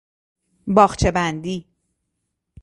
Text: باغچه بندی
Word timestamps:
باغچه 0.67 1.11
بندی 1.11 1.67